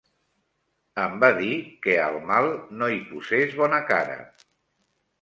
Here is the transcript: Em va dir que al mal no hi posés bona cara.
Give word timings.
Em 1.03 1.13
va 1.25 1.29
dir 1.41 1.51
que 1.85 1.95
al 2.07 2.19
mal 2.33 2.51
no 2.81 2.91
hi 2.97 3.01
posés 3.13 3.57
bona 3.63 3.85
cara. 3.95 4.21